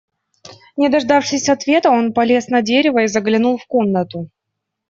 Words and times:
Не 0.77 0.89
дождавшись 0.89 1.47
ответа, 1.47 1.91
он 1.91 2.11
полез 2.11 2.47
на 2.47 2.63
дерево 2.63 3.03
и 3.03 3.07
заглянул 3.07 3.59
в 3.59 3.67
комнату. 3.67 4.29